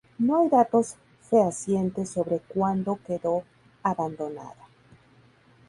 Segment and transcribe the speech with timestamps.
[0.17, 0.95] No hay datos
[1.29, 3.43] fehacientes sobre cuándo quedó
[3.83, 4.67] abandonada.